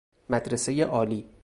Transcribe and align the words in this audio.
مدرسۀ 0.29 0.83
عالی 0.83 1.25